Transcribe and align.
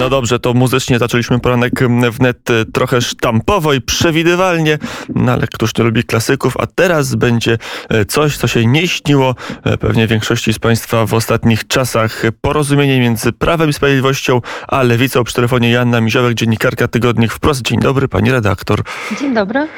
No 0.00 0.10
dobrze, 0.10 0.38
to 0.38 0.54
muzycznie 0.54 0.98
zaczęliśmy 0.98 1.40
poranek 1.40 1.72
wnet 2.10 2.50
e, 2.50 2.64
trochę 2.64 3.00
sztampowo 3.00 3.72
i 3.72 3.80
przewidywalnie, 3.80 4.78
no 5.14 5.32
ale 5.32 5.46
któż 5.46 5.78
nie 5.78 5.84
lubi 5.84 6.04
klasyków, 6.04 6.56
a 6.56 6.66
teraz 6.66 7.14
będzie 7.14 7.58
e, 7.88 8.04
coś, 8.04 8.36
co 8.36 8.46
się 8.46 8.66
nie 8.66 8.88
śniło 8.88 9.34
e, 9.64 9.78
pewnie 9.78 10.06
większości 10.06 10.52
z 10.52 10.58
Państwa 10.58 11.06
w 11.06 11.14
ostatnich 11.14 11.66
czasach. 11.66 12.22
Porozumienie 12.40 13.00
między 13.00 13.32
Prawem 13.32 13.70
i 13.70 13.72
Sprawiedliwością, 13.72 14.40
a 14.68 14.82
Lewicą 14.82 15.24
przy 15.24 15.34
telefonie 15.34 15.70
Janna 15.70 16.00
Miziołek, 16.00 16.34
dziennikarka 16.34 16.88
Tygodnik 16.88 17.32
Wprost. 17.32 17.62
Dzień 17.62 17.78
dobry, 17.78 18.08
Pani 18.08 18.30
redaktor. 18.30 18.82
Dzień 19.20 19.34
dobry. 19.34 19.68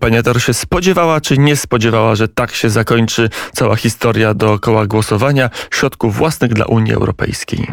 Pani 0.00 0.16
redaktor 0.16 0.42
się 0.42 0.54
spodziewała, 0.54 1.20
czy 1.20 1.38
nie 1.38 1.56
spodziewała, 1.56 2.14
że 2.14 2.28
tak 2.28 2.52
się 2.52 2.70
zakończy 2.70 3.30
cała 3.52 3.76
historia 3.76 4.34
dookoła 4.34 4.86
głosowania 4.86 5.50
środków 5.70 6.16
własnych 6.16 6.52
dla 6.52 6.64
Unii 6.64 6.92
Europejskiej? 6.92 7.66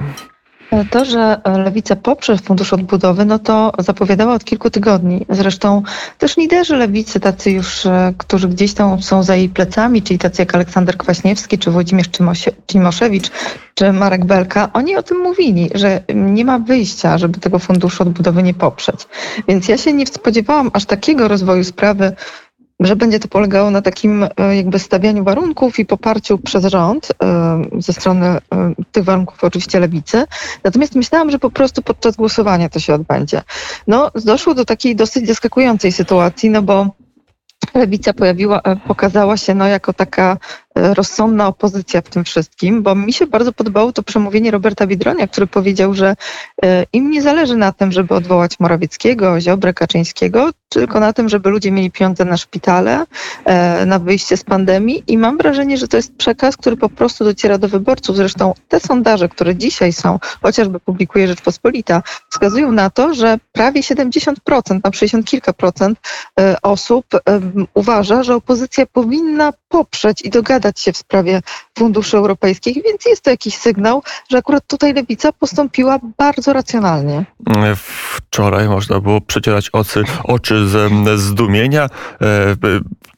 To, 0.91 1.05
że 1.05 1.41
Lewica 1.45 1.95
poprze 1.95 2.37
Fundusz 2.37 2.73
Odbudowy, 2.73 3.25
no 3.25 3.39
to 3.39 3.71
zapowiadała 3.79 4.33
od 4.33 4.43
kilku 4.43 4.69
tygodni. 4.69 5.25
Zresztą 5.29 5.83
też 6.17 6.37
liderzy 6.37 6.75
Lewicy, 6.75 7.19
tacy 7.19 7.51
już, 7.51 7.85
e, 7.85 8.13
którzy 8.17 8.47
gdzieś 8.47 8.73
tam 8.73 9.01
są 9.01 9.23
za 9.23 9.35
jej 9.35 9.49
plecami, 9.49 10.01
czyli 10.01 10.19
tacy 10.19 10.41
jak 10.41 10.55
Aleksander 10.55 10.97
Kwaśniewski, 10.97 11.57
czy 11.57 11.71
Włodzimierz 11.71 12.09
Cimoszewicz, 12.67 13.31
czy 13.75 13.93
Marek 13.93 14.25
Belka, 14.25 14.69
oni 14.73 14.95
o 14.95 15.03
tym 15.03 15.17
mówili, 15.17 15.69
że 15.75 16.03
nie 16.15 16.45
ma 16.45 16.59
wyjścia, 16.59 17.17
żeby 17.17 17.39
tego 17.39 17.59
Funduszu 17.59 18.03
Odbudowy 18.03 18.43
nie 18.43 18.53
poprzeć. 18.53 19.07
Więc 19.47 19.67
ja 19.67 19.77
się 19.77 19.93
nie 19.93 20.07
spodziewałam 20.07 20.71
aż 20.73 20.85
takiego 20.85 21.27
rozwoju 21.27 21.63
sprawy 21.63 22.15
że 22.81 22.95
będzie 22.95 23.19
to 23.19 23.27
polegało 23.27 23.71
na 23.71 23.81
takim 23.81 24.23
e, 24.23 24.55
jakby 24.55 24.79
stawianiu 24.79 25.23
warunków 25.23 25.79
i 25.79 25.85
poparciu 25.85 26.37
przez 26.37 26.65
rząd 26.65 27.11
e, 27.23 27.61
ze 27.77 27.93
strony 27.93 28.27
e, 28.27 28.39
tych 28.91 29.03
warunków 29.03 29.43
oczywiście 29.43 29.79
lewicy. 29.79 30.25
Natomiast 30.63 30.95
myślałam, 30.95 31.31
że 31.31 31.39
po 31.39 31.51
prostu 31.51 31.81
podczas 31.81 32.15
głosowania 32.15 32.69
to 32.69 32.79
się 32.79 32.93
odbędzie. 32.93 33.41
No, 33.87 34.11
doszło 34.25 34.53
do 34.53 34.65
takiej 34.65 34.95
dosyć 34.95 35.27
zaskakującej 35.27 35.91
sytuacji, 35.91 36.49
no 36.49 36.61
bo 36.61 36.87
lewica 37.73 38.13
pojawiła, 38.13 38.61
pokazała 38.87 39.37
się 39.37 39.55
no, 39.55 39.67
jako 39.67 39.93
taka 39.93 40.37
rozsądna 40.75 41.47
opozycja 41.47 42.01
w 42.01 42.09
tym 42.09 42.23
wszystkim, 42.23 42.83
bo 42.83 42.95
mi 42.95 43.13
się 43.13 43.27
bardzo 43.27 43.53
podobało 43.53 43.93
to 43.93 44.03
przemówienie 44.03 44.51
Roberta 44.51 44.87
Bidronia, 44.87 45.27
który 45.27 45.47
powiedział, 45.47 45.93
że 45.93 46.15
e, 46.63 46.85
im 46.93 47.11
nie 47.11 47.21
zależy 47.21 47.55
na 47.55 47.71
tym, 47.71 47.91
żeby 47.91 48.15
odwołać 48.15 48.59
Morawieckiego, 48.59 49.41
Ziobrę, 49.41 49.73
Kaczyńskiego, 49.73 50.49
tylko 50.69 50.99
na 50.99 51.13
tym, 51.13 51.29
żeby 51.29 51.49
ludzie 51.49 51.71
mieli 51.71 51.91
pieniądze 51.91 52.25
na 52.25 52.37
szpitale, 52.37 53.05
e, 53.45 53.85
na 53.85 53.99
wyjście 53.99 54.37
z 54.37 54.43
pandemii 54.43 55.03
i 55.07 55.17
mam 55.17 55.37
wrażenie, 55.37 55.77
że 55.77 55.87
to 55.87 55.97
jest 55.97 56.15
przekaz, 56.15 56.57
który 56.57 56.77
po 56.77 56.89
prostu 56.89 57.23
dociera 57.23 57.57
do 57.57 57.67
wyborców. 57.67 58.15
Zresztą 58.15 58.53
te 58.67 58.79
sondaże, 58.79 59.29
które 59.29 59.55
dzisiaj 59.55 59.93
są, 59.93 60.19
chociażby 60.41 60.79
publikuje 60.79 61.27
Rzeczpospolita, 61.27 62.03
wskazują 62.29 62.71
na 62.71 62.89
to, 62.89 63.13
że 63.13 63.37
prawie 63.51 63.81
70%, 63.81 64.33
na 64.83 64.91
60 64.91 65.25
kilka 65.25 65.53
procent 65.53 65.99
e, 66.39 66.55
osób 66.61 67.05
uważa, 67.73 68.23
że 68.23 68.35
opozycja 68.35 68.85
powinna 68.85 69.53
poprzeć 69.71 70.21
i 70.21 70.29
dogadać 70.29 70.79
się 70.79 70.93
w 70.93 70.97
sprawie 70.97 71.41
funduszy 71.77 72.17
europejskich, 72.17 72.83
więc 72.83 73.05
jest 73.05 73.21
to 73.21 73.29
jakiś 73.29 73.57
sygnał, 73.57 74.03
że 74.29 74.37
akurat 74.37 74.67
tutaj 74.67 74.93
lewica 74.93 75.31
postąpiła 75.31 75.99
bardzo 76.17 76.53
racjonalnie. 76.53 77.25
Wczoraj 78.15 78.67
można 78.67 78.99
było 78.99 79.21
przecierać 79.21 79.69
oczy, 79.69 80.03
oczy 80.23 80.67
ze 80.67 81.17
zdumienia. 81.17 81.87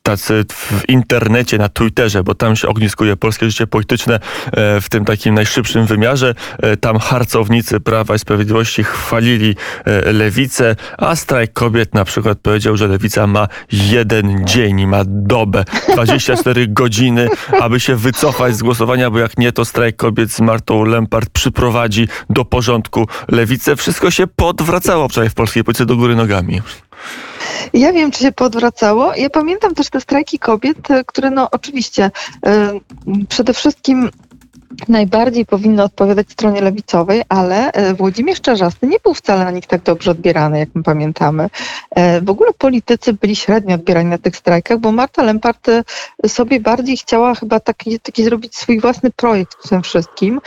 Tacy 0.03 0.45
w 0.51 0.89
internecie, 0.89 1.57
na 1.57 1.69
Twitterze, 1.69 2.23
bo 2.23 2.35
tam 2.35 2.55
się 2.55 2.67
ogniskuje 2.67 3.17
polskie 3.17 3.49
życie 3.49 3.67
polityczne 3.67 4.19
e, 4.51 4.81
w 4.81 4.89
tym 4.89 5.05
takim 5.05 5.35
najszybszym 5.35 5.85
wymiarze. 5.85 6.35
E, 6.59 6.77
tam 6.77 6.99
harcownicy 6.99 7.79
Prawa 7.79 8.15
i 8.15 8.19
Sprawiedliwości 8.19 8.83
chwalili 8.83 9.55
e, 9.85 10.13
lewicę, 10.13 10.75
a 10.97 11.15
strajk 11.15 11.53
kobiet 11.53 11.93
na 11.93 12.05
przykład 12.05 12.39
powiedział, 12.39 12.77
że 12.77 12.87
lewica 12.87 13.27
ma 13.27 13.47
jeden 13.71 14.47
dzień, 14.47 14.85
ma 14.85 15.03
dobę, 15.07 15.63
24 15.93 16.67
godziny, 16.81 17.29
aby 17.61 17.79
się 17.79 17.95
wycofać 17.95 18.55
z 18.55 18.63
głosowania, 18.63 19.09
bo 19.09 19.19
jak 19.19 19.37
nie, 19.37 19.51
to 19.51 19.65
strajk 19.65 19.95
kobiet 19.95 20.31
z 20.31 20.41
Martą 20.41 20.83
Lempart 20.83 21.29
przyprowadzi 21.29 22.07
do 22.29 22.45
porządku 22.45 23.07
lewicę. 23.27 23.75
Wszystko 23.75 24.11
się 24.11 24.27
podwracało 24.27 25.09
wczoraj 25.09 25.29
w 25.29 25.33
polskiej 25.33 25.63
polityce 25.63 25.85
do 25.85 25.95
góry 25.95 26.15
nogami. 26.15 26.61
Ja 27.73 27.93
wiem, 27.93 28.11
czy 28.11 28.19
się 28.19 28.31
podwracało. 28.31 29.15
Ja 29.15 29.29
pamiętam 29.29 29.75
też 29.75 29.89
te 29.89 30.01
strajki 30.01 30.39
kobiet, 30.39 30.91
e, 30.91 31.03
które 31.03 31.29
no 31.29 31.47
oczywiście 31.51 32.11
yy, 32.45 33.25
przede 33.29 33.53
wszystkim 33.53 34.09
najbardziej 34.87 35.45
powinno 35.45 35.83
odpowiadać 35.83 36.31
stronie 36.31 36.61
lewicowej, 36.61 37.21
ale 37.29 37.71
e, 37.71 37.93
Włodzimierz 37.93 38.41
Czarzasty 38.41 38.87
nie 38.87 38.97
był 39.03 39.13
wcale 39.13 39.45
na 39.45 39.51
nich 39.51 39.67
tak 39.67 39.81
dobrze 39.83 40.11
odbierany, 40.11 40.59
jak 40.59 40.69
my 40.73 40.83
pamiętamy. 40.83 41.49
E, 41.91 42.21
w 42.21 42.29
ogóle 42.29 42.53
politycy 42.53 43.13
byli 43.13 43.35
średnio 43.35 43.75
odbierani 43.75 44.09
na 44.09 44.17
tych 44.17 44.37
strajkach, 44.37 44.79
bo 44.79 44.91
Marta 44.91 45.23
Lempart 45.23 45.69
e, 45.69 45.83
sobie 46.27 46.59
bardziej 46.59 46.97
chciała 46.97 47.35
chyba 47.35 47.59
taki, 47.59 47.99
taki 47.99 48.23
zrobić 48.23 48.55
swój 48.55 48.79
własny 48.79 49.11
projekt 49.11 49.57
w 49.65 49.69
tym 49.69 49.81
wszystkim 49.81 50.41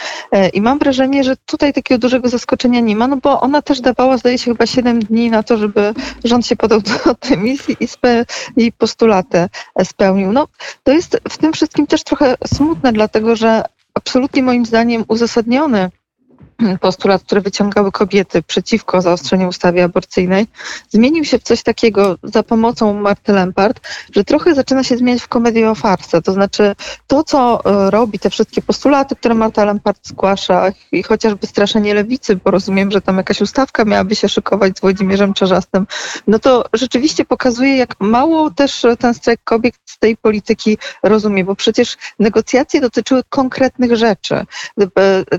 i 0.52 0.60
mam 0.60 0.78
wrażenie, 0.78 1.24
że 1.24 1.36
tutaj 1.36 1.72
takiego 1.72 1.98
dużego 1.98 2.28
zaskoczenia 2.28 2.80
nie 2.80 2.96
ma, 2.96 3.06
no 3.06 3.16
bo 3.16 3.40
ona 3.40 3.62
też 3.62 3.80
dawała, 3.80 4.18
zdaje 4.18 4.38
się, 4.38 4.50
chyba 4.50 4.66
7 4.66 4.98
dni 4.98 5.30
na 5.30 5.42
to, 5.42 5.56
żeby 5.56 5.94
rząd 6.24 6.46
się 6.46 6.56
podał 6.56 6.80
do 6.80 7.14
tej 7.14 7.38
misji 7.38 7.76
i 7.80 7.88
spe, 7.88 8.24
jej 8.56 8.72
postulaty 8.72 9.48
spełnił. 9.84 10.32
No, 10.32 10.48
to 10.82 10.92
jest 10.92 11.20
w 11.28 11.38
tym 11.38 11.52
wszystkim 11.52 11.86
też 11.86 12.04
trochę 12.04 12.34
smutne, 12.46 12.92
dlatego 12.92 13.36
że 13.36 13.62
absolutnie 13.96 14.42
moim 14.42 14.66
zdaniem 14.66 15.04
uzasadniony 15.08 15.90
postulat, 16.80 17.22
który 17.22 17.40
wyciągały 17.40 17.92
kobiety 17.92 18.42
przeciwko 18.42 19.00
zaostrzeniu 19.00 19.48
ustawy 19.48 19.82
aborcyjnej, 19.82 20.46
zmienił 20.90 21.24
się 21.24 21.38
w 21.38 21.42
coś 21.42 21.62
takiego 21.62 22.16
za 22.22 22.42
pomocą 22.42 22.94
Marty 22.94 23.32
Lempart, 23.32 23.80
że 24.14 24.24
trochę 24.24 24.54
zaczyna 24.54 24.82
się 24.82 24.96
zmieniać 24.96 25.22
w 25.22 25.28
komedię 25.28 25.70
o 25.70 25.74
farsę. 25.74 26.22
To 26.22 26.32
znaczy 26.32 26.76
to, 27.06 27.24
co 27.24 27.64
e, 27.64 27.90
robi, 27.90 28.18
te 28.18 28.30
wszystkie 28.30 28.62
postulaty, 28.62 29.16
które 29.16 29.34
Marta 29.34 29.64
Lempart 29.64 30.08
zgłasza 30.08 30.72
i 30.92 31.02
chociażby 31.02 31.46
straszenie 31.46 31.94
lewicy, 31.94 32.36
bo 32.36 32.50
rozumiem, 32.50 32.90
że 32.90 33.00
tam 33.00 33.16
jakaś 33.16 33.40
ustawka 33.40 33.84
miałaby 33.84 34.16
się 34.16 34.28
szykować 34.28 34.78
z 34.78 34.80
Włodzimierzem 34.80 35.34
Czarzastym, 35.34 35.86
no 36.26 36.38
to 36.38 36.64
rzeczywiście 36.72 37.24
pokazuje, 37.24 37.76
jak 37.76 37.94
mało 38.00 38.50
też 38.50 38.86
ten 38.98 39.14
strajk 39.14 39.40
kobiet 39.44 39.74
z 39.84 39.98
tej 39.98 40.16
polityki 40.16 40.78
rozumie, 41.02 41.44
bo 41.44 41.54
przecież 41.54 41.96
negocjacje 42.18 42.80
dotyczyły 42.80 43.22
konkretnych 43.28 43.96
rzeczy. 43.96 44.34
E, 44.34 44.44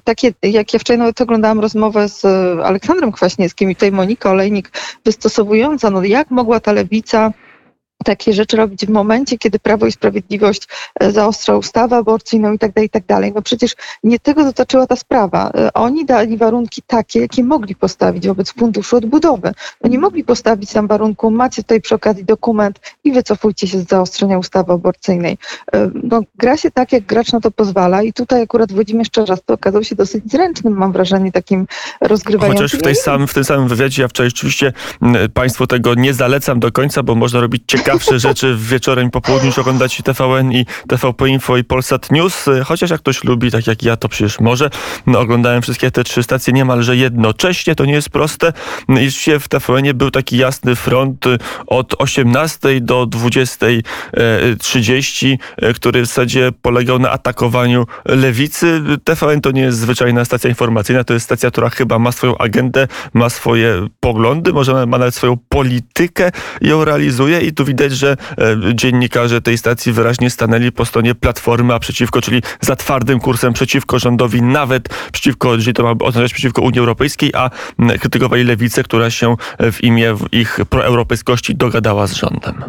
takie, 0.03 0.33
jak 0.43 0.73
ja 0.73 0.79
wczoraj 0.79 1.06
nawet 1.07 1.21
oglądałam 1.21 1.59
rozmowę 1.59 2.09
z 2.09 2.25
Aleksandrem 2.63 3.11
Kwaśniewskim 3.11 3.71
i 3.71 3.75
tutaj 3.75 3.91
Monika 3.91 4.31
Olejnik 4.31 4.71
wystosowująca, 5.05 5.89
no 5.89 6.03
jak 6.03 6.31
mogła 6.31 6.59
ta 6.59 6.71
lewica 6.71 7.31
takie 8.05 8.33
rzeczy 8.33 8.57
robić 8.57 8.85
w 8.85 8.89
momencie, 8.89 9.37
kiedy 9.37 9.59
Prawo 9.59 9.85
i 9.85 9.91
Sprawiedliwość 9.91 10.67
e, 10.99 11.11
zaostrza 11.11 11.57
ustawę 11.57 11.95
aborcyjną 11.95 12.53
i 12.53 12.59
tak 12.59 12.73
dalej, 12.73 12.87
i 12.87 12.89
tak 12.89 13.05
dalej. 13.05 13.31
No 13.35 13.41
przecież 13.41 13.75
nie 14.03 14.19
tego 14.19 14.43
dotyczyła 14.43 14.87
ta 14.87 14.95
sprawa. 14.95 15.51
E, 15.55 15.73
oni 15.73 16.05
dali 16.05 16.37
warunki 16.37 16.81
takie, 16.87 17.19
jakie 17.19 17.43
mogli 17.43 17.75
postawić 17.75 18.27
wobec 18.27 18.53
Funduszu 18.53 18.97
Odbudowy. 18.97 19.51
Nie 19.83 19.99
mogli 19.99 20.23
postawić 20.23 20.73
tam 20.73 20.87
warunku, 20.87 21.31
macie 21.31 21.63
tutaj 21.63 21.81
przy 21.81 21.95
okazji 21.95 22.25
dokument 22.25 22.79
i 23.03 23.11
wycofujcie 23.11 23.67
się 23.67 23.79
z 23.79 23.87
zaostrzenia 23.87 24.37
ustawy 24.37 24.73
aborcyjnej. 24.73 25.37
E, 25.73 25.89
no, 26.03 26.21
gra 26.35 26.57
się 26.57 26.71
tak, 26.71 26.91
jak 26.91 27.03
gracz 27.05 27.31
na 27.31 27.39
to 27.39 27.51
pozwala 27.51 28.03
i 28.03 28.13
tutaj 28.13 28.41
akurat 28.41 28.71
Włodzimierz 28.71 29.09
Czarzasty 29.09 29.53
okazał 29.53 29.83
się 29.83 29.95
dosyć 29.95 30.31
zręcznym, 30.31 30.73
mam 30.73 30.91
wrażenie, 30.91 31.31
takim 31.31 31.67
rozgrywającym. 32.01 32.65
Chociaż 32.65 32.79
w, 32.79 32.83
tej 32.83 32.95
sam, 32.95 33.27
w 33.27 33.33
tym 33.33 33.43
samym 33.43 33.67
wywiadzie 33.67 34.01
ja 34.01 34.07
wczoraj 34.07 34.29
rzeczywiście 34.29 34.73
Państwu 35.33 35.67
tego 35.67 35.95
nie 35.95 36.13
zalecam 36.13 36.59
do 36.59 36.71
końca, 36.71 37.03
bo 37.03 37.15
można 37.15 37.39
robić 37.39 37.63
ciekawe 37.67 37.86
ciekawsze 37.87 38.19
rzeczy 38.19 38.55
wieczorem 38.59 39.11
po 39.11 39.21
południu 39.21 39.47
niż 39.47 39.59
oglądać 39.59 40.01
TVN 40.03 40.51
i 40.51 40.65
TVP 40.87 41.29
Info 41.29 41.57
i 41.57 41.63
Polsat 41.63 42.11
News. 42.11 42.45
Chociaż 42.65 42.89
jak 42.89 42.99
ktoś 42.99 43.23
lubi, 43.23 43.51
tak 43.51 43.67
jak 43.67 43.83
ja, 43.83 43.97
to 43.97 44.09
przecież 44.09 44.39
może. 44.39 44.69
No, 45.07 45.19
oglądałem 45.19 45.61
wszystkie 45.61 45.91
te 45.91 46.03
trzy 46.03 46.23
stacje 46.23 46.53
niemalże 46.53 46.97
jednocześnie. 46.97 47.75
To 47.75 47.85
nie 47.85 47.93
jest 47.93 48.09
proste. 48.09 48.53
I 49.01 49.09
w 49.39 49.47
TVN-ie 49.47 49.93
był 49.93 50.11
taki 50.11 50.37
jasny 50.37 50.75
front 50.75 51.25
od 51.67 51.95
18 51.97 52.81
do 52.81 53.03
20.30, 53.03 55.37
który 55.75 56.01
w 56.01 56.05
zasadzie 56.05 56.51
polegał 56.61 56.99
na 56.99 57.11
atakowaniu 57.11 57.85
lewicy. 58.05 58.81
TVN 59.03 59.41
to 59.41 59.51
nie 59.51 59.61
jest 59.61 59.79
zwyczajna 59.79 60.25
stacja 60.25 60.49
informacyjna, 60.49 61.03
to 61.03 61.13
jest 61.13 61.25
stacja, 61.25 61.51
która 61.51 61.69
chyba 61.69 61.99
ma 61.99 62.11
swoją 62.11 62.37
agendę, 62.37 62.87
ma 63.13 63.29
swoje 63.29 63.87
poglądy, 63.99 64.53
może 64.53 64.73
ma 64.73 64.97
nawet 64.97 65.15
swoją 65.15 65.37
politykę 65.49 66.31
i 66.61 66.67
ją 66.67 66.85
realizuje 66.85 67.41
i 67.41 67.53
tu 67.53 67.65
widać 67.65 67.76
widać, 67.77 67.97
że 67.97 68.17
e, 68.37 68.75
dziennikarze 68.75 69.41
tej 69.41 69.57
stacji 69.57 69.91
wyraźnie 69.91 70.29
stanęli 70.29 70.71
po 70.71 70.85
stronie 70.85 71.15
Platformy, 71.15 71.73
a 71.73 71.79
przeciwko, 71.79 72.21
czyli 72.21 72.41
za 72.61 72.75
twardym 72.75 73.19
kursem 73.19 73.53
przeciwko 73.53 73.99
rządowi, 73.99 74.41
nawet 74.41 74.89
przeciwko, 75.11 75.55
jeżeli 75.55 75.73
to 75.73 75.83
ma 75.83 76.05
oznaczać 76.05 76.33
przeciwko 76.33 76.61
Unii 76.61 76.79
Europejskiej, 76.79 77.31
a 77.33 77.49
krytykowali 77.99 78.43
lewicę, 78.43 78.83
która 78.83 79.09
się 79.09 79.35
w 79.59 79.83
imię 79.83 80.15
ich 80.31 80.59
proeuropejskości 80.69 81.55
dogadała 81.55 82.07
z 82.07 82.13
rządem. 82.13 82.63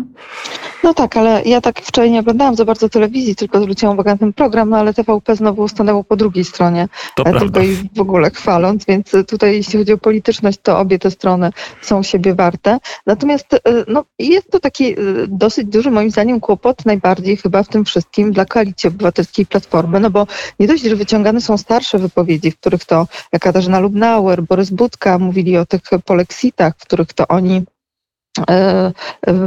No 0.88 0.94
tak, 0.94 1.16
ale 1.16 1.42
ja 1.44 1.60
tak 1.60 1.80
wczoraj 1.80 2.10
nie 2.10 2.20
oglądałam 2.20 2.56
za 2.56 2.64
bardzo 2.64 2.88
telewizji, 2.88 3.36
tylko 3.36 3.60
zwróciłam 3.60 3.94
uwagę 3.94 4.10
na 4.10 4.18
ten 4.18 4.32
program, 4.32 4.70
no 4.70 4.76
ale 4.76 4.94
TVP 4.94 5.36
znowu 5.36 5.68
stanęło 5.68 6.04
po 6.04 6.16
drugiej 6.16 6.44
stronie, 6.44 6.88
To 7.16 7.22
e, 7.22 7.30
prawda. 7.30 7.40
tylko 7.40 7.60
i 7.60 7.88
w 7.96 8.00
ogóle 8.00 8.30
chwaląc, 8.30 8.84
więc 8.84 9.14
e, 9.14 9.24
tutaj 9.24 9.56
jeśli 9.56 9.78
chodzi 9.78 9.92
o 9.92 9.98
polityczność, 9.98 10.58
to 10.62 10.78
obie 10.78 10.98
te 10.98 11.10
strony 11.10 11.50
są 11.82 12.02
siebie 12.02 12.34
warte. 12.34 12.78
Natomiast 13.06 13.54
e, 13.54 13.58
no, 13.88 14.04
jest 14.18 14.50
to 14.50 14.60
taki 14.60 14.92
e, 14.92 14.96
dosyć 15.28 15.68
duży 15.68 15.90
moim 15.90 16.10
zdaniem 16.10 16.40
kłopot 16.40 16.86
najbardziej 16.86 17.36
chyba 17.36 17.62
w 17.62 17.68
tym 17.68 17.84
wszystkim 17.84 18.32
dla 18.32 18.44
Koalicji 18.44 18.88
Obywatelskiej 18.88 19.46
Platformy, 19.46 20.00
no 20.00 20.10
bo 20.10 20.26
nie 20.60 20.66
dość, 20.66 20.82
że 20.82 20.96
wyciągane 20.96 21.40
są 21.40 21.58
starsze 21.58 21.98
wypowiedzi, 21.98 22.50
w 22.50 22.56
których 22.56 22.84
to 22.84 23.06
jak 23.32 23.42
Katarzyna 23.42 23.80
Lubnauer, 23.80 24.42
Borys 24.42 24.70
Budka 24.70 25.18
mówili 25.18 25.56
o 25.56 25.66
tych 25.66 25.80
polexitach, 26.04 26.74
w 26.78 26.82
których 26.82 27.12
to 27.12 27.28
oni 27.28 27.62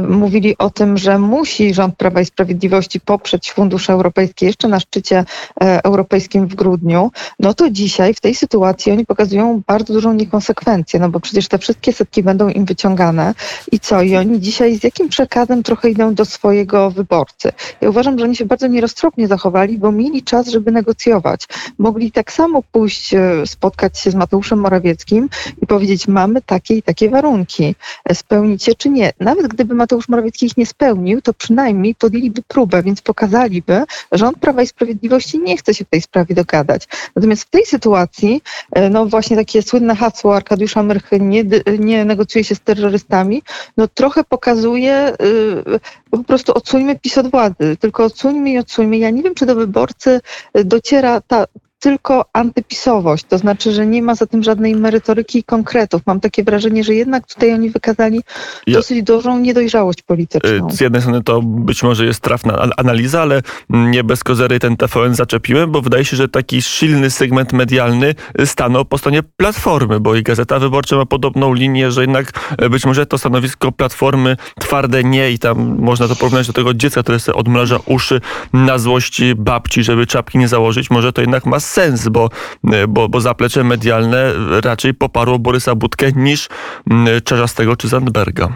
mówili 0.08 0.58
o 0.58 0.70
tym, 0.70 0.98
że 0.98 1.18
musi 1.18 1.74
rząd 1.74 1.96
Prawa 1.96 2.20
i 2.20 2.24
Sprawiedliwości 2.24 3.00
poprzeć 3.00 3.52
fundusze 3.52 3.92
europejskie 3.92 4.46
jeszcze 4.46 4.68
na 4.68 4.80
szczycie 4.80 5.24
e, 5.62 5.84
europejskim 5.84 6.46
w 6.46 6.54
grudniu, 6.54 7.10
no 7.38 7.54
to 7.54 7.70
dzisiaj 7.70 8.14
w 8.14 8.20
tej 8.20 8.34
sytuacji 8.34 8.92
oni 8.92 9.06
pokazują 9.06 9.62
bardzo 9.66 9.92
dużą 9.92 10.12
niekonsekwencję, 10.12 11.00
no 11.00 11.08
bo 11.08 11.20
przecież 11.20 11.48
te 11.48 11.58
wszystkie 11.58 11.92
setki 11.92 12.22
będą 12.22 12.48
im 12.48 12.64
wyciągane 12.64 13.34
i 13.72 13.80
co? 13.80 14.02
I 14.02 14.16
oni 14.16 14.40
dzisiaj 14.40 14.76
z 14.78 14.84
jakim 14.84 15.08
przekazem 15.08 15.62
trochę 15.62 15.90
idą 15.90 16.14
do 16.14 16.24
swojego 16.24 16.90
wyborcy? 16.90 17.52
Ja 17.80 17.90
uważam, 17.90 18.18
że 18.18 18.24
oni 18.24 18.36
się 18.36 18.44
bardzo 18.44 18.66
nieroztropnie 18.66 19.28
zachowali, 19.28 19.78
bo 19.78 19.92
mieli 19.92 20.22
czas, 20.22 20.48
żeby 20.48 20.72
negocjować. 20.72 21.46
Mogli 21.78 22.12
tak 22.12 22.32
samo 22.32 22.62
pójść, 22.72 23.14
e, 23.14 23.46
spotkać 23.46 23.98
się 23.98 24.10
z 24.10 24.14
Mateuszem 24.14 24.58
Morawieckim 24.58 25.28
i 25.62 25.66
powiedzieć, 25.66 26.08
mamy 26.08 26.42
takie 26.42 26.74
i 26.74 26.82
takie 26.82 27.10
warunki, 27.10 27.74
E, 28.08 28.14
spełnicie 28.72 28.82
czy 28.82 28.90
nie. 28.90 29.12
Nawet 29.20 29.46
gdyby 29.46 29.74
Mateusz 29.74 30.08
Morawiecki 30.08 30.46
ich 30.46 30.56
nie 30.56 30.66
spełnił, 30.66 31.22
to 31.22 31.34
przynajmniej 31.34 31.94
podjęliby 31.94 32.42
próbę, 32.48 32.82
więc 32.82 33.02
pokazaliby, 33.02 33.82
że 34.12 34.18
rząd 34.18 34.38
Prawa 34.38 34.62
i 34.62 34.66
Sprawiedliwości 34.66 35.38
nie 35.38 35.56
chce 35.56 35.74
się 35.74 35.84
w 35.84 35.88
tej 35.88 36.02
sprawie 36.02 36.34
dogadać. 36.34 36.88
Natomiast 37.16 37.42
w 37.42 37.50
tej 37.50 37.66
sytuacji, 37.66 38.42
e, 38.72 38.90
no 38.90 39.06
właśnie 39.06 39.36
takie 39.36 39.62
słynne 39.62 39.96
hasło 39.96 40.36
Arkadiusza 40.36 40.82
Myrchy, 40.82 41.20
nie, 41.20 41.44
nie 41.78 42.04
negocjuje 42.04 42.44
się 42.44 42.54
z 42.54 42.60
terrorystami, 42.60 43.42
no 43.76 43.88
trochę 43.88 44.24
pokazuje, 44.24 45.12
y, 45.22 45.80
po 46.10 46.24
prostu 46.24 46.52
odsuńmy 46.54 46.98
PiS 46.98 47.18
od 47.18 47.30
władzy, 47.30 47.76
tylko 47.80 48.04
odsuńmy 48.04 48.50
i 48.50 48.58
odsuńmy. 48.58 48.98
Ja 48.98 49.10
nie 49.10 49.22
wiem, 49.22 49.34
czy 49.34 49.46
do 49.46 49.54
wyborcy 49.54 50.20
dociera 50.64 51.20
ta 51.20 51.46
tylko 51.82 52.24
antypisowość, 52.32 53.24
to 53.28 53.38
znaczy, 53.38 53.72
że 53.72 53.86
nie 53.86 54.02
ma 54.02 54.14
za 54.14 54.26
tym 54.26 54.42
żadnej 54.42 54.76
merytoryki 54.76 55.38
i 55.38 55.44
konkretów. 55.44 56.02
Mam 56.06 56.20
takie 56.20 56.44
wrażenie, 56.44 56.84
że 56.84 56.94
jednak 56.94 57.26
tutaj 57.26 57.54
oni 57.54 57.70
wykazali 57.70 58.20
Ja- 58.66 58.74
dosyć 58.76 59.02
dużą 59.02 59.38
niedojrzałość 59.38 60.02
polityczną. 60.02 60.68
Y, 60.68 60.76
Z 60.76 60.80
jednej 60.80 61.02
strony 61.02 61.22
to 61.22 61.42
być 61.42 61.82
może 61.82 62.04
jest 62.04 62.20
trafna 62.20 62.56
al- 62.58 62.72
analiza, 62.76 63.22
ale 63.22 63.42
nie 63.70 64.04
bez 64.04 64.24
kozery 64.24 64.58
ten 64.60 64.76
TVN 64.76 65.14
zaczepiłem, 65.14 65.70
bo 65.72 65.82
wydaje 65.82 66.04
się, 66.04 66.16
że 66.16 66.28
taki 66.28 66.62
silny 66.62 67.10
segment 67.10 67.52
medialny 67.52 68.14
stanął 68.44 68.84
po 68.84 68.98
stronie 68.98 69.22
Platformy, 69.36 70.00
bo 70.00 70.14
i 70.14 70.22
Gazeta 70.22 70.58
Wyborcza 70.58 70.96
ma 70.96 71.06
podobną 71.06 71.54
linię, 71.54 71.90
że 71.90 72.00
jednak 72.00 72.54
y, 72.62 72.70
być 72.70 72.86
może 72.86 73.06
to 73.06 73.18
stanowisko 73.18 73.72
Platformy 73.72 74.36
twarde 74.60 75.04
nie 75.04 75.30
i 75.30 75.38
tam 75.38 75.76
można 75.78 76.08
to 76.08 76.16
porównać 76.16 76.46
do 76.46 76.52
tego 76.52 76.74
dziecka, 76.74 77.02
które 77.02 77.20
sobie 77.20 77.36
odmraża 77.38 77.78
uszy 77.86 78.20
na 78.52 78.78
złości 78.78 79.34
babci, 79.34 79.84
żeby 79.84 80.06
czapki 80.06 80.38
nie 80.38 80.48
założyć. 80.48 80.90
Może 80.90 81.12
to 81.12 81.20
jednak 81.20 81.46
ma 81.46 81.60
sens, 81.72 82.08
bo, 82.08 82.28
bo, 82.88 83.08
bo 83.08 83.20
zaplecze 83.20 83.64
medialne 83.64 84.32
raczej 84.60 84.94
poparło 84.94 85.38
Borysa 85.38 85.74
Budkę 85.74 86.12
niż 86.12 86.48
y, 87.16 87.20
Czarzastego 87.20 87.76
czy 87.76 87.88
Zandberga. 87.88 88.48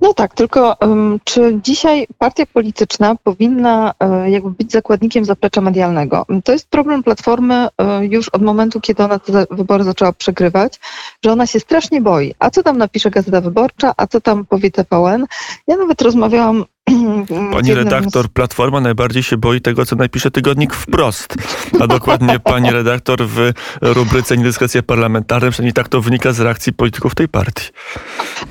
No 0.00 0.14
tak, 0.14 0.34
tylko 0.34 0.76
um, 0.80 1.20
czy 1.24 1.58
dzisiaj 1.62 2.06
partia 2.18 2.46
polityczna 2.46 3.14
powinna 3.24 3.94
e, 4.00 4.30
jakby 4.30 4.50
być 4.50 4.72
zakładnikiem 4.72 5.24
zaplecza 5.24 5.60
medialnego? 5.60 6.26
To 6.44 6.52
jest 6.52 6.68
problem 6.68 7.02
Platformy 7.02 7.68
e, 7.78 8.06
już 8.06 8.28
od 8.28 8.42
momentu, 8.42 8.80
kiedy 8.80 9.04
ona 9.04 9.18
te 9.18 9.46
wybory 9.50 9.84
zaczęła 9.84 10.12
przegrywać, 10.12 10.80
że 11.24 11.32
ona 11.32 11.46
się 11.46 11.60
strasznie 11.60 12.00
boi. 12.00 12.34
A 12.38 12.50
co 12.50 12.62
tam 12.62 12.78
napisze 12.78 13.10
Gazeta 13.10 13.40
Wyborcza, 13.40 13.92
a 13.96 14.06
co 14.06 14.20
tam 14.20 14.44
powie 14.44 14.70
TVN? 14.70 15.26
Ja 15.66 15.76
nawet 15.76 16.02
rozmawiałam 16.02 16.64
Pani 17.52 17.74
redaktor, 17.74 18.28
Platforma 18.28 18.80
najbardziej 18.80 19.22
się 19.22 19.36
boi 19.36 19.60
tego, 19.60 19.86
co 19.86 19.96
napisze 19.96 20.30
tygodnik 20.30 20.74
wprost. 20.74 21.34
A 21.80 21.86
dokładnie 21.86 22.40
pani 22.54 22.70
redaktor 22.70 23.26
w 23.26 23.52
rubryce 23.80 24.36
Niedyskrecje 24.36 24.82
parlamentarne, 24.82 25.50
przynajmniej 25.50 25.72
tak 25.72 25.88
to 25.88 26.00
wynika 26.00 26.32
z 26.32 26.40
reakcji 26.40 26.72
polityków 26.72 27.14
tej 27.14 27.28
partii. 27.28 27.70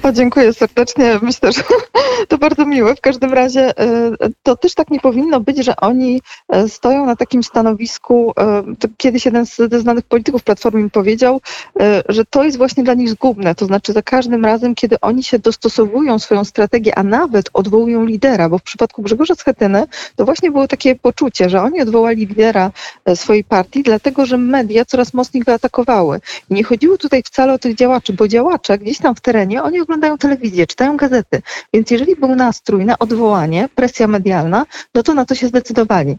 O, 0.04 0.12
dziękuję 0.12 0.54
serdecznie. 0.54 1.20
Myślę, 1.22 1.52
że 1.52 1.62
to 2.30 2.38
bardzo 2.38 2.66
miłe. 2.66 2.96
W 2.96 3.02
każdym 3.02 3.34
razie 3.34 3.80
e, 3.80 4.12
to 4.44 4.56
też 4.56 4.74
tak 4.74 4.92
nie 4.92 5.00
powinno 5.00 5.40
być, 5.40 5.66
że 5.66 5.76
oni 5.76 6.22
e, 6.50 6.70
stoją 6.70 7.06
na 7.06 7.16
takim 7.16 7.44
stanowisku. 7.44 8.34
e, 8.38 8.64
kiedyś 8.98 9.26
jeden 9.26 9.46
z 9.46 9.56
ze 9.56 9.80
znanych 9.80 10.06
polityków 10.06 10.44
Platformy 10.44 10.84
mi 10.84 10.90
powiedział, 10.90 11.42
że 12.10 12.26
to 12.26 12.44
jest 12.44 12.58
właśnie 12.58 12.84
dla 12.84 12.94
nich 12.94 13.10
zgubne. 13.10 13.56
To 13.56 13.66
znaczy 13.66 13.94
za 13.94 14.02
każdym 14.02 14.46
razem, 14.46 14.76
kiedy 14.76 15.00
oni 15.00 15.24
się 15.24 15.40
dostosowują 15.40 16.20
swoją 16.20 16.44
strategię, 16.44 16.98
a 16.98 17.04
nawet 17.04 17.50
odwołują 17.54 18.06
lidera, 18.26 18.50
bo 18.50 18.58
w 18.58 18.64
przypadku 18.64 19.02
Grzegorza 19.02 19.36
Schetyny 19.36 19.84
to 20.16 20.26
właśnie 20.26 20.52
było 20.52 20.68
takie 20.68 20.96
poczucie, 20.96 21.50
że 21.50 21.62
oni 21.62 21.82
odwołali 21.82 22.26
lidera 22.26 22.72
e, 23.06 23.16
swojej 23.16 23.44
partii, 23.44 23.84
dlatego 23.84 24.26
że 24.26 24.38
media 24.38 24.86
coraz 24.86 25.14
mocniej 25.14 25.44
go 25.44 25.54
atakowały. 25.54 26.20
I 26.50 26.54
nie 26.54 26.64
chodziło 26.64 26.98
tutaj 26.98 27.24
wcale 27.24 27.54
o 27.54 27.60
tych 27.60 27.76
działaczy, 27.76 28.14
bo 28.14 28.28
działacze 28.28 28.78
gdzieś 28.78 28.98
tam 28.98 29.16
w 29.16 29.22
terenie, 29.22 29.64
oni 29.64 29.82
oglądają 29.82 30.18
telewizję, 30.18 30.68
czytają 30.68 30.98
gazety. 30.98 31.42
Więc 31.74 31.92
jeżeli 31.92 32.16
był 32.16 32.36
nastrój 32.36 32.86
na 32.86 33.00
odwołanie, 33.00 33.70
presja 33.76 34.08
medialna, 34.08 34.66
no 34.96 35.04
to 35.04 35.14
na 35.14 35.26
to 35.26 35.36
się 35.36 35.48
zdecydowali. 35.48 36.18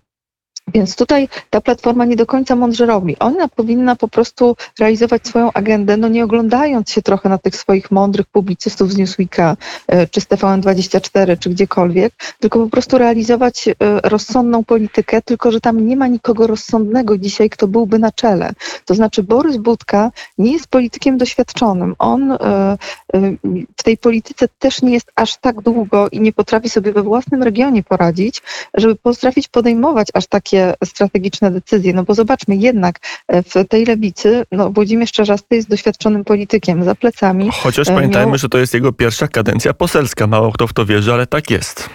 Więc 0.75 0.97
tutaj 0.97 1.29
ta 1.51 1.61
platforma 1.61 2.05
nie 2.05 2.17
do 2.17 2.27
końca 2.27 2.57
mądrze 2.57 2.87
robi. 2.87 3.19
Ona 3.19 3.49
powinna 3.49 3.97
po 3.97 4.09
prostu 4.09 4.57
realizować 4.79 5.27
swoją 5.27 5.53
agendę, 5.53 5.97
no 5.97 6.09
nie 6.09 6.25
oglądając 6.25 6.91
się 6.91 7.03
trochę 7.03 7.29
na 7.29 7.39
tych 7.39 7.57
swoich 7.57 7.91
mądrych 7.91 8.27
publicystów 8.27 8.93
z 8.93 8.97
Newsweeka, 8.97 9.57
e, 9.87 10.07
czy 10.07 10.21
z 10.21 10.27
TVN24, 10.27 11.39
czy 11.39 11.51
gdziekolwiek, 11.51 12.15
tylko 12.41 12.59
po 12.59 12.71
prostu 12.71 12.99
realizować 12.99 13.69
e, 13.69 13.75
rozsądną 14.05 14.65
politykę, 14.65 15.23
tylko 15.23 15.51
że 15.51 15.61
tam 15.61 15.87
nie 15.87 15.97
ma 15.97 16.07
nikogo 16.07 16.47
rozsądnego 16.47 17.19
dzisiaj, 17.19 17.51
kto 17.51 17.69
byłby 17.69 17.99
na 17.99 18.13
czele. 18.13 18.51
To 18.85 18.95
znaczy 18.95 19.23
Borys 19.23 19.57
Budka 19.57 20.11
nie 20.39 20.53
jest 20.53 20.69
politykiem 20.69 21.19
doświadczonym. 21.19 21.95
On 21.99 22.33
e, 22.33 22.37
w 23.77 23.83
tej 23.83 23.99
polityce 23.99 24.49
też 24.59 24.83
nie 24.83 24.93
jest 24.93 25.13
aż 25.17 25.37
tak 25.37 25.61
długo 25.61 26.09
i 26.09 26.21
nie 26.21 26.33
potrafi 26.33 26.69
sobie 26.71 26.93
we 26.93 27.03
własnym 27.03 27.43
regionie 27.43 27.83
poradzić, 27.83 28.43
żeby 28.75 28.97
potrafić 28.97 29.49
podejmować 29.49 30.09
aż 30.15 30.27
takie 30.27 30.56
strategiczne 30.85 31.51
decyzje. 31.51 31.93
No 31.93 32.05
bo 32.05 32.15
zobaczmy, 32.15 32.57
jednak 32.57 32.99
e, 33.29 33.43
w 33.43 33.69
tej 33.69 33.85
lewicy 33.85 34.45
no, 34.53 34.71
Włodzimierz 34.71 35.13
Czarzasty 35.13 35.57
jest 35.57 35.69
doświadczonym 35.69 36.25
politykiem 36.25 36.85
za 36.85 36.95
plecami. 36.95 37.51
Chociaż 37.53 37.89
E, 37.89 37.95
pamiętajmy, 37.95 38.27
miał- 38.33 38.39
że 38.39 38.49
to 38.49 38.59
jest 38.59 38.75
jego 38.75 38.93
pierwsza 38.93 39.29
kadencja 39.29 39.75
poselska. 39.75 40.27
Mało 40.27 40.53
kto 40.53 40.67
w 40.67 40.73
to 40.73 40.87
wierzy, 40.87 41.13
ale 41.13 41.27
tak 41.27 41.51
jest. 41.51 41.91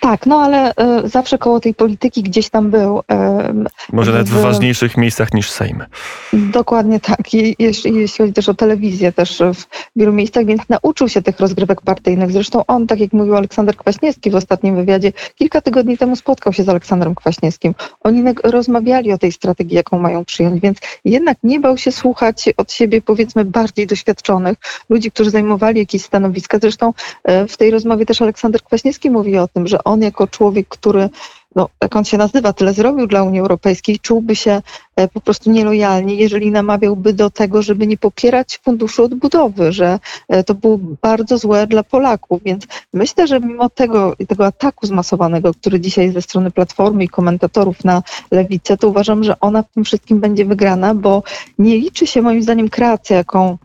Tak, 0.00 0.26
no 0.26 0.40
ale 0.40 0.74
e, 0.74 1.08
zawsze 1.08 1.38
koło 1.38 1.60
tej 1.60 1.74
polityki 1.74 2.22
gdzieś 2.22 2.50
tam 2.50 2.70
był. 2.70 3.00
E, 3.10 3.54
Może 3.92 4.12
nawet 4.12 4.28
w 4.28 4.32
W- 4.38 4.42
ważniejszych 4.42 4.96
miejscach 4.96 5.34
niż 5.34 5.50
Sejm. 5.50 5.84
Dokładnie 6.32 7.00
tak. 7.00 7.34
I 7.34 7.56
jeśli, 7.58 7.94
jeśli 7.94 8.18
chodzi 8.24 8.32
też 8.32 8.48
o 8.48 8.54
telewizję, 8.54 9.12
też 9.12 9.38
w 9.38 9.64
wielu 9.96 10.12
miejscach, 10.12 10.44
więc 10.44 10.62
nauczył 10.68 11.08
się 11.08 11.22
tych 11.22 11.40
rozgrywek 11.40 11.80
partyjnych. 11.80 12.32
Zresztą 12.32 12.62
on, 12.66 12.86
tak 12.86 13.00
jak 13.00 13.12
mówił 13.12 13.36
Aleksander 13.36 13.76
Kwaśniewski 13.76 14.30
w 14.30 14.34
ostatnim 14.34 14.76
wywiadzie, 14.76 15.12
kilka 15.34 15.60
tygodni 15.60 15.98
temu 15.98 16.16
spotkał 16.16 16.52
się 16.52 16.62
z 16.62 16.68
Aleksandrem 16.68 17.14
Kwaśniewskim. 17.14 17.74
Oni 18.00 18.22
rozmawiali 18.44 19.12
o 19.12 19.18
tej 19.18 19.32
strategii, 19.32 19.76
jaką 19.76 19.98
mają 19.98 20.24
przyjąć, 20.24 20.60
więc 20.60 20.78
jednak 21.04 21.38
nie 21.42 21.60
bał 21.60 21.78
się 21.78 21.92
słuchać 21.92 22.48
od 22.56 22.72
siebie, 22.72 23.02
powiedzmy, 23.02 23.44
bardziej 23.44 23.86
doświadczonych 23.86 24.58
ludzi, 24.88 25.10
którzy 25.10 25.30
zajmowali 25.30 25.78
jakieś 25.78 26.02
stanowiska. 26.02 26.58
Zresztą 26.58 26.92
e, 27.24 27.46
w 27.46 27.56
tej 27.56 27.70
rozmowie 27.70 28.06
też 28.06 28.22
Aleksander 28.22 28.62
Kwaśniewski 28.62 29.10
mówi 29.10 29.38
o 29.38 29.48
tym, 29.48 29.66
że 29.66 29.84
on 29.88 30.02
jako 30.02 30.26
człowiek, 30.26 30.68
który 30.68 31.08
no, 31.56 31.68
jak 31.82 31.96
on 31.96 32.04
się 32.04 32.18
nazywa, 32.18 32.52
tyle 32.52 32.72
zrobił 32.72 33.06
dla 33.06 33.22
Unii 33.22 33.40
Europejskiej, 33.40 33.98
czułby 33.98 34.36
się 34.36 34.62
e, 34.96 35.08
po 35.08 35.20
prostu 35.20 35.50
nielojalnie, 35.50 36.14
jeżeli 36.14 36.50
namawiałby 36.50 37.12
do 37.12 37.30
tego, 37.30 37.62
żeby 37.62 37.86
nie 37.86 37.96
popierać 37.96 38.60
funduszu 38.64 39.04
odbudowy, 39.04 39.72
że 39.72 39.98
e, 40.28 40.44
to 40.44 40.54
było 40.54 40.78
bardzo 41.02 41.38
złe 41.38 41.66
dla 41.66 41.82
Polaków. 41.82 42.42
Więc 42.44 42.66
myślę, 42.92 43.26
że 43.26 43.40
mimo 43.40 43.68
tego, 43.68 44.16
tego 44.28 44.46
ataku 44.46 44.86
zmasowanego, 44.86 45.54
który 45.54 45.80
dzisiaj 45.80 46.12
ze 46.12 46.22
strony 46.22 46.50
Platformy 46.50 47.04
i 47.04 47.08
komentatorów 47.08 47.84
na 47.84 48.02
lewicę, 48.30 48.76
to 48.76 48.88
uważam, 48.88 49.24
że 49.24 49.40
ona 49.40 49.62
w 49.62 49.72
tym 49.72 49.84
wszystkim 49.84 50.20
będzie 50.20 50.44
wygrana, 50.44 50.94
bo 50.94 51.22
nie 51.58 51.78
liczy 51.78 52.06
się 52.06 52.22
moim 52.22 52.42
zdaniem 52.42 52.68
kreacja, 52.68 53.16
jaką 53.16 53.58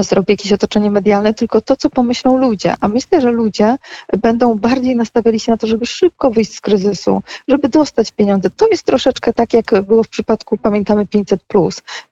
zrobi 0.00 0.32
jakieś 0.32 0.52
otoczenie 0.52 0.90
medialne, 0.90 1.34
tylko 1.34 1.60
to, 1.60 1.76
co 1.76 1.90
pomyślą 1.90 2.38
ludzie. 2.38 2.74
A 2.80 2.88
myślę, 2.88 3.20
że 3.20 3.30
ludzie 3.30 3.76
będą 4.22 4.58
bardziej 4.58 4.96
nastawiali 4.96 5.40
się 5.40 5.52
na 5.52 5.58
to, 5.58 5.66
żeby 5.66 5.86
szybko 5.86 6.30
wyjść 6.30 6.54
z 6.54 6.60
kryzysu, 6.60 7.22
żeby 7.48 7.68
dostać 7.68 8.12
pieniądze. 8.12 8.50
To 8.50 8.68
jest 8.68 8.82
troszeczkę 8.82 9.32
tak, 9.32 9.52
jak 9.52 9.82
było 9.82 10.02
w 10.02 10.08
przypadku, 10.08 10.58
pamiętamy, 10.58 11.06
500. 11.06 11.44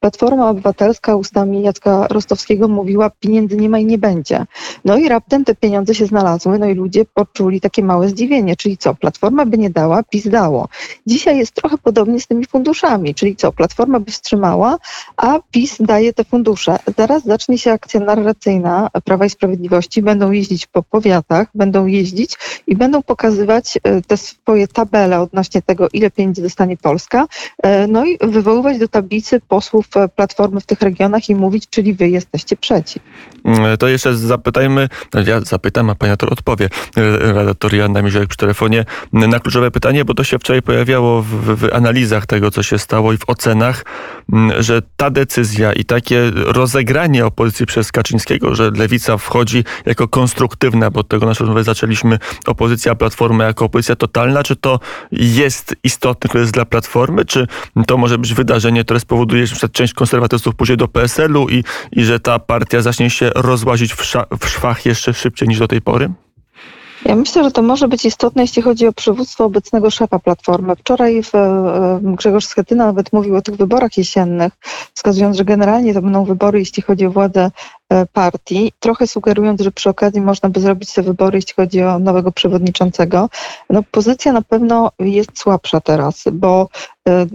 Platforma 0.00 0.50
Obywatelska 0.50 1.16
ustami 1.16 1.62
Jacka 1.62 2.06
Rostowskiego 2.10 2.68
mówiła, 2.68 3.10
pieniędzy 3.10 3.56
nie 3.56 3.68
ma 3.68 3.78
i 3.78 3.84
nie 3.84 3.98
będzie. 3.98 4.46
No 4.84 4.96
i 4.96 5.08
raptem 5.08 5.44
te 5.44 5.54
pieniądze 5.54 5.94
się 5.94 6.06
znalazły, 6.06 6.58
no 6.58 6.66
i 6.66 6.74
ludzie 6.74 7.04
poczuli 7.04 7.60
takie 7.60 7.82
małe 7.82 8.08
zdziwienie. 8.08 8.56
Czyli 8.56 8.76
co, 8.76 8.94
Platforma 8.94 9.46
by 9.46 9.58
nie 9.58 9.70
dała, 9.70 10.02
PiS 10.02 10.28
dało. 10.28 10.68
Dzisiaj 11.06 11.38
jest 11.38 11.54
trochę 11.54 11.78
podobnie 11.78 12.20
z 12.20 12.26
tymi 12.26 12.46
funduszami, 12.46 13.14
czyli 13.14 13.36
co, 13.36 13.52
Platforma 13.52 14.00
by 14.00 14.10
wstrzymała, 14.10 14.78
a 15.16 15.38
PiS 15.50 15.76
daje 15.80 16.12
te 16.12 16.24
fundusze. 16.24 16.78
Zaraz 16.98 17.24
zacznie 17.24 17.58
się 17.58 17.65
akcja 17.72 18.00
narracyjna 18.00 18.88
Prawa 19.04 19.26
i 19.26 19.30
Sprawiedliwości, 19.30 20.02
będą 20.02 20.30
jeździć 20.30 20.66
po 20.66 20.82
powiatach, 20.82 21.48
będą 21.54 21.86
jeździć 21.86 22.36
i 22.66 22.76
będą 22.76 23.02
pokazywać 23.02 23.78
e, 23.82 24.02
te 24.02 24.16
swoje 24.16 24.68
tabele 24.68 25.20
odnośnie 25.20 25.62
tego, 25.62 25.88
ile 25.92 26.10
pieniędzy 26.10 26.42
dostanie 26.42 26.76
Polska, 26.76 27.26
e, 27.62 27.86
no 27.86 28.04
i 28.04 28.18
wywoływać 28.20 28.78
do 28.78 28.88
tablicy 28.88 29.40
posłów 29.48 29.86
e, 29.96 30.08
Platformy 30.08 30.60
w 30.60 30.66
tych 30.66 30.80
regionach 30.80 31.28
i 31.28 31.34
mówić, 31.34 31.68
czyli 31.70 31.94
wy 31.94 32.08
jesteście 32.08 32.56
przeciw. 32.56 33.02
Mm, 33.44 33.76
To 33.76 33.88
jeszcze 33.88 34.16
zapytajmy, 34.16 34.88
no 35.14 35.20
ja 35.26 35.40
zapytam, 35.40 35.90
a 35.90 35.94
pani 35.94 36.16
to 36.16 36.30
odpowie, 36.30 36.68
redaktor 37.20 37.74
Joanna 37.74 38.02
Miziołek 38.02 38.28
przy 38.28 38.38
telefonie, 38.38 38.84
na 39.12 39.40
kluczowe 39.40 39.70
pytanie, 39.70 40.04
bo 40.04 40.14
to 40.14 40.24
się 40.24 40.38
wczoraj 40.38 40.62
pojawiało 40.62 41.22
w, 41.22 41.26
w 41.56 41.74
analizach 41.74 42.26
tego, 42.26 42.50
co 42.50 42.62
się 42.62 42.78
stało 42.78 43.12
i 43.12 43.16
w 43.16 43.30
ocenach, 43.30 43.84
m, 44.32 44.52
że 44.58 44.82
ta 44.96 45.10
decyzja 45.10 45.72
i 45.72 45.84
takie 45.84 46.30
rozegranie 46.34 47.26
opozycji 47.26 47.55
przez 47.64 47.92
Kaczyńskiego, 47.92 48.54
że 48.54 48.70
lewica 48.70 49.18
wchodzi 49.18 49.64
jako 49.86 50.08
konstruktywna, 50.08 50.90
bo 50.90 51.00
od 51.00 51.08
tego 51.08 51.26
naszą 51.26 51.44
rozmowę 51.44 51.64
zaczęliśmy, 51.64 52.18
opozycja 52.46 52.94
Platformy 52.94 53.44
jako 53.44 53.64
opozycja 53.64 53.96
totalna, 53.96 54.42
czy 54.42 54.56
to 54.56 54.80
jest 55.12 55.76
istotny 55.84 56.30
kryzys 56.30 56.50
dla 56.50 56.64
Platformy, 56.64 57.24
czy 57.24 57.46
to 57.86 57.96
może 57.96 58.18
być 58.18 58.34
wydarzenie, 58.34 58.84
które 58.84 59.00
spowoduje, 59.00 59.46
że 59.46 59.68
część 59.68 59.94
konserwatystów 59.94 60.54
pójdzie 60.54 60.76
do 60.76 60.88
PSL-u 60.88 61.48
i, 61.48 61.64
i 61.92 62.04
że 62.04 62.20
ta 62.20 62.38
partia 62.38 62.82
zacznie 62.82 63.10
się 63.10 63.30
rozłazić 63.34 63.94
w, 63.94 64.14
w 64.40 64.48
szwach 64.48 64.86
jeszcze 64.86 65.14
szybciej 65.14 65.48
niż 65.48 65.58
do 65.58 65.68
tej 65.68 65.82
pory? 65.82 66.10
Ja 67.06 67.16
myślę, 67.16 67.44
że 67.44 67.50
to 67.50 67.62
może 67.62 67.88
być 67.88 68.04
istotne, 68.04 68.42
jeśli 68.42 68.62
chodzi 68.62 68.86
o 68.86 68.92
przywództwo 68.92 69.44
obecnego 69.44 69.90
szefa 69.90 70.18
Platformy. 70.18 70.76
Wczoraj 70.76 71.22
w, 71.22 71.34
e, 71.34 72.00
Grzegorz 72.02 72.46
Schetyna 72.46 72.86
nawet 72.86 73.12
mówił 73.12 73.36
o 73.36 73.42
tych 73.42 73.56
wyborach 73.56 73.96
jesiennych, 73.96 74.52
wskazując, 74.94 75.36
że 75.36 75.44
generalnie 75.44 75.94
to 75.94 76.02
będą 76.02 76.24
wybory, 76.24 76.58
jeśli 76.58 76.82
chodzi 76.82 77.06
o 77.06 77.10
władzę 77.10 77.40
e, 77.40 77.85
partii, 78.12 78.72
trochę 78.80 79.06
sugerując, 79.06 79.60
że 79.60 79.72
przy 79.72 79.90
okazji 79.90 80.20
można 80.20 80.48
by 80.48 80.60
zrobić 80.60 80.92
te 80.92 81.02
wybory, 81.02 81.38
jeśli 81.38 81.54
chodzi 81.54 81.82
o 81.82 81.98
nowego 81.98 82.32
przewodniczącego. 82.32 83.28
No, 83.70 83.82
pozycja 83.90 84.32
na 84.32 84.42
pewno 84.42 84.90
jest 84.98 85.38
słabsza 85.38 85.80
teraz, 85.80 86.24
bo 86.32 86.68
e, 87.08 87.26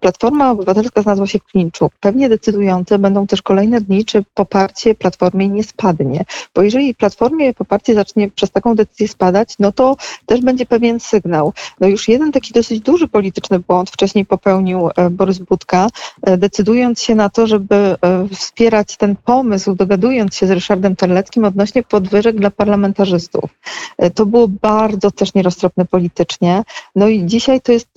Platforma 0.00 0.50
Obywatelska 0.50 1.02
znalazła 1.02 1.26
się 1.26 1.38
w 1.38 1.44
klinczu. 1.44 1.90
Pewnie 2.00 2.28
decydujące 2.28 2.98
będą 2.98 3.26
też 3.26 3.42
kolejne 3.42 3.80
dni, 3.80 4.04
czy 4.04 4.24
poparcie 4.34 4.94
Platformie 4.94 5.48
nie 5.48 5.64
spadnie. 5.64 6.24
Bo 6.54 6.62
jeżeli 6.62 6.94
Platformie 6.94 7.54
poparcie 7.54 7.94
zacznie 7.94 8.30
przez 8.30 8.50
taką 8.50 8.74
decyzję 8.74 9.08
spadać, 9.08 9.54
no 9.58 9.72
to 9.72 9.96
też 10.26 10.40
będzie 10.40 10.66
pewien 10.66 11.00
sygnał. 11.00 11.52
No 11.80 11.88
już 11.88 12.08
jeden 12.08 12.32
taki 12.32 12.52
dosyć 12.52 12.80
duży 12.80 13.08
polityczny 13.08 13.58
błąd 13.58 13.90
wcześniej 13.90 14.26
popełnił 14.26 14.88
e, 14.96 15.10
Borys 15.10 15.38
Budka, 15.38 15.88
e, 16.22 16.36
decydując 16.36 17.02
się 17.02 17.14
na 17.14 17.28
to, 17.28 17.46
żeby 17.46 17.74
e, 17.74 17.96
wspierać 18.28 18.96
ten 18.96 19.16
pomysł, 19.24 19.74
dogadując 19.92 20.34
się 20.36 20.46
z 20.46 20.50
Ryszardem 20.50 20.96
Terleckim 20.96 21.44
odnośnie 21.44 21.82
podwyżek 21.82 22.36
dla 22.36 22.50
parlamentarzystów. 22.50 23.50
E, 23.98 24.10
To 24.10 24.26
było 24.26 24.48
bardzo 24.48 25.10
też 25.10 25.34
nieroztropne 25.34 25.84
politycznie. 25.84 26.62
No 26.96 27.08
i 27.08 27.26
dzisiaj 27.26 27.60
to 27.60 27.72
jest 27.72 27.88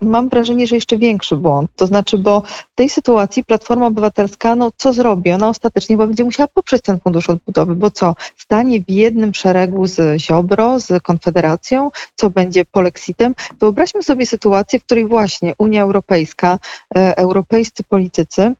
mam 0.00 0.28
wrażenie, 0.28 0.66
że 0.66 0.74
jeszcze 0.74 0.98
większy 0.98 1.36
błąd. 1.36 1.70
To 1.76 1.86
znaczy, 1.86 2.18
bo 2.18 2.40
w 2.40 2.74
tej 2.74 2.88
sytuacji 2.88 3.44
Platforma 3.44 3.86
Obywatelska, 3.86 4.54
no 4.56 4.70
co 4.76 4.92
zrobi? 4.92 5.32
Ona 5.32 5.48
ostatecznie 5.48 5.96
bo 5.96 6.06
będzie 6.06 6.24
musiała 6.24 6.48
poprzeć 6.48 6.82
ten 6.82 7.00
fundusz 7.00 7.30
odbudowy, 7.30 7.74
bo 7.74 7.90
co? 7.90 8.14
Stanie 8.36 8.80
w 8.80 8.90
jednym 8.90 9.34
szeregu 9.34 9.86
z 9.86 10.20
Ziobro, 10.20 10.80
z 10.80 11.02
Konfederacją, 11.02 11.90
co 12.14 12.30
będzie 12.30 12.64
polexitem. 12.64 13.34
Wyobraźmy 13.60 14.02
sobie 14.02 14.26
sytuację, 14.26 14.80
w 14.80 14.84
której 14.84 15.06
właśnie 15.06 15.54
Unia 15.58 15.82
Europejska, 15.82 16.58
e, 16.96 17.16
europejscy 17.16 17.84
politycy 17.84 18.54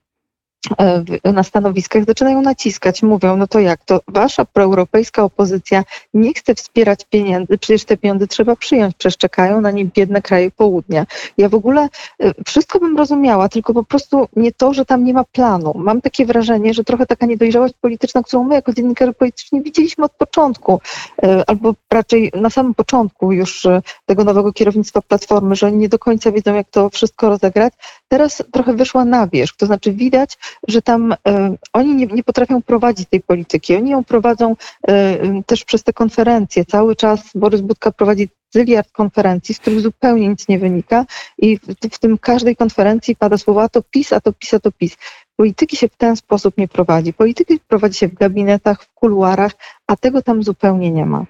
na 1.25 1.43
stanowiskach 1.43 2.05
zaczynają 2.05 2.43
naciskać, 2.43 3.03
mówią, 3.03 3.37
no 3.37 3.47
to 3.47 3.61
jak, 3.61 3.85
to 3.85 4.01
wasza 4.09 4.45
proeuropejska 4.45 5.23
opozycja 5.23 5.85
nie 6.15 6.35
chce 6.35 6.55
wspierać 6.55 7.05
pieniędzy, 7.11 7.59
przecież 7.59 7.85
te 7.85 7.97
pieniądze 7.97 8.27
trzeba 8.27 8.57
przyjąć, 8.57 8.95
przecież 8.99 9.17
czekają 9.17 9.61
na 9.61 9.71
nie 9.71 9.85
biedne 9.85 10.23
kraje 10.23 10.51
południa. 10.51 11.07
Ja 11.39 11.49
w 11.49 11.55
ogóle 11.55 11.89
y, 12.25 12.33
wszystko 12.47 12.81
bym 12.81 12.97
rozumiała, 12.97 13.49
tylko 13.49 13.75
po 13.75 13.85
prostu 13.85 14.29
nie 14.37 14.53
to, 14.53 14.75
że 14.75 14.85
tam 14.85 15.05
nie 15.05 15.15
ma 15.15 15.25
planu. 15.25 15.73
Mam 15.77 16.01
takie 16.01 16.27
wrażenie, 16.27 16.75
że 16.75 16.85
trochę 16.85 17.07
taka 17.07 17.27
niedojrzałość 17.27 17.75
polityczna, 17.81 18.23
którą 18.23 18.45
my 18.45 18.55
jako 18.55 18.73
dziennikarze 18.73 19.13
polityczni 19.13 19.63
widzieliśmy 19.63 20.05
od 20.05 20.13
początku, 20.13 20.81
y, 21.25 21.47
albo 21.47 21.75
raczej 21.93 22.33
na 22.35 22.51
samym 22.51 22.75
początku 22.75 23.33
już 23.33 23.67
tego 24.07 24.25
nowego 24.25 24.53
kierownictwa 24.53 25.03
Platformy, 25.03 25.57
że 25.57 25.67
oni 25.67 25.77
nie 25.77 25.89
do 25.89 25.99
końca 25.99 26.33
wiedzą, 26.33 26.55
jak 26.55 26.71
to 26.71 26.91
wszystko 26.91 27.29
rozegrać. 27.29 27.73
Teraz 28.13 28.43
trochę 28.53 28.75
wyszła 28.75 29.05
na 29.05 29.27
wierzch, 29.27 29.57
to 29.57 29.67
znaczy 29.67 29.93
widać, 29.93 30.39
że 30.69 30.83
tam 30.83 31.13
y, 31.13 31.17
oni 31.73 31.95
nie, 31.95 32.07
nie 32.07 32.25
potrafią 32.25 32.63
prowadzić 32.63 33.09
tej 33.09 33.21
polityki. 33.21 33.77
Oni 33.77 33.91
ją 33.91 34.05
prowadzą 34.05 34.53
y, 34.53 35.43
też 35.47 35.65
przez 35.65 35.83
te 35.83 35.93
konferencje. 35.93 36.65
Cały 36.65 36.97
czas 36.97 37.21
Borys 37.35 37.61
Budka 37.61 37.93
prowadzi 37.93 38.29
zyliard 38.51 38.93
konferencji, 38.93 39.55
z 39.55 39.59
których 39.59 39.81
zupełnie 39.81 40.29
nic 40.29 40.49
nie 40.49 40.59
wynika 40.59 41.05
i 41.39 41.59
w, 41.59 41.63
w 41.93 41.99
tym 41.99 42.19
każdej 42.19 42.57
konferencji 42.57 43.17
pada 43.17 43.39
słowa 43.39 43.63
a 43.63 43.69
to 43.69 43.83
PiS, 43.83 44.13
a 44.13 44.21
to 44.21 44.33
PiS, 44.33 44.55
a 44.55 44.61
to 44.61 44.73
PiS. 44.73 44.97
Polityki 45.43 45.77
się 45.77 45.89
w 45.89 45.97
ten 45.97 46.17
sposób 46.17 46.59
nie 46.59 46.69
prowadzi. 46.69 47.13
Polityki 47.13 47.61
prowadzi 47.69 47.99
się 47.99 48.09
w 48.09 48.15
gabinetach, 48.15 48.83
w 48.83 48.89
kuluarach, 48.95 49.53
a 49.87 49.97
tego 49.97 50.23
tam 50.23 50.43
zupełnie 50.43 50.91
nie 50.91 51.07
ma. 51.07 51.27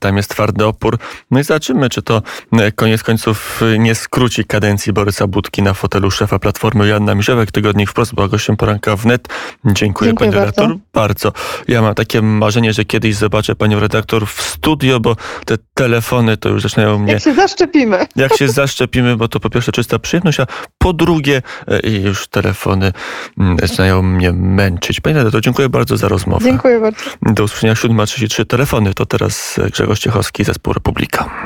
Tam 0.00 0.16
jest 0.16 0.30
twardy 0.30 0.66
opór. 0.66 0.98
No 1.30 1.40
i 1.40 1.44
zobaczymy, 1.44 1.88
czy 1.88 2.02
to 2.02 2.22
e, 2.52 2.72
koniec 2.72 3.02
końców 3.02 3.62
e, 3.62 3.78
nie 3.78 3.94
skróci 3.94 4.44
kadencji 4.44 4.92
Borysa 4.92 5.26
Budki 5.26 5.62
na 5.62 5.74
fotelu 5.74 6.10
szefa 6.10 6.38
Platformy. 6.38 6.88
Joanna 6.88 7.14
Misiewek, 7.14 7.50
Tygodnik 7.50 7.90
Wprost, 7.90 8.14
była 8.14 8.28
gościem 8.28 8.56
poranka 8.56 8.96
wnet. 8.96 9.28
Dziękuję, 9.64 10.10
Dziękuję 10.10 10.14
pani 10.14 10.44
bardzo. 10.44 10.62
redaktor. 10.62 10.78
Bardzo. 10.92 11.32
Ja 11.68 11.82
mam 11.82 11.94
takie 11.94 12.22
marzenie, 12.22 12.72
że 12.72 12.84
kiedyś 12.84 13.16
zobaczę 13.16 13.54
panią 13.54 13.80
redaktor 13.80 14.26
w 14.26 14.42
studio, 14.42 15.00
bo 15.00 15.16
te 15.46 15.56
telefony 15.74 16.36
to 16.36 16.48
już 16.48 16.62
zaczynają 16.62 16.98
mnie 16.98 17.12
Jak 17.12 17.22
się 17.22 17.34
zaszczepimy. 17.34 18.06
jak 18.16 18.36
się 18.36 18.48
zaszczepimy, 18.48 19.16
bo 19.16 19.28
to 19.28 19.40
po 19.40 19.50
pierwsze 19.50 19.72
czysta 19.72 19.98
przyjemność, 19.98 20.40
a 20.40 20.46
po 20.78 20.92
drugie 20.92 21.42
e, 21.68 21.90
już 21.90 22.28
telefony 22.28 22.92
mm, 23.38 23.45
zaczynają 23.60 24.02
mnie 24.02 24.32
męczyć. 24.32 25.00
Panie 25.00 25.16
redaktor, 25.16 25.40
dziękuję 25.40 25.68
bardzo 25.68 25.96
za 25.96 26.08
rozmowę. 26.08 26.44
Dziękuję 26.44 26.80
bardzo. 26.80 27.00
Do 27.22 27.44
usłyszenia 27.44 27.74
7.33. 27.74 28.46
Telefony 28.46 28.94
to 28.94 29.06
teraz 29.06 29.60
Grzegorz 29.72 29.98
Ciechowski, 29.98 30.44
Zespół 30.44 30.72
Republika. 30.72 31.30